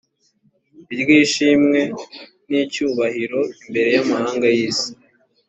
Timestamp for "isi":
4.69-4.89